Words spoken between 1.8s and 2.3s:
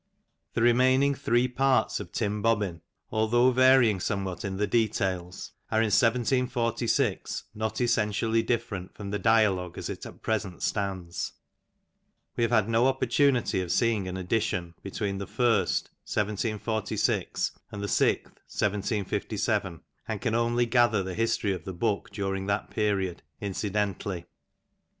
of